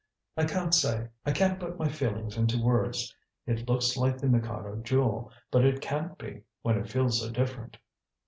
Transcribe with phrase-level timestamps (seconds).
[0.35, 3.15] "I can't say; I can't put my feelings into words.
[3.45, 7.77] It looks like the Mikado Jewel, but it can't be, when it feels so different."